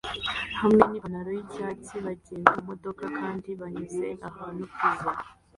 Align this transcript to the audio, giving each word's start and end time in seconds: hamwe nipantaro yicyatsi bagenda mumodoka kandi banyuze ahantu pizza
hamwe 0.59 0.81
nipantaro 0.89 1.29
yicyatsi 1.37 1.93
bagenda 2.05 2.49
mumodoka 2.55 3.05
kandi 3.19 3.47
banyuze 3.61 4.07
ahantu 4.29 4.63
pizza 4.73 5.11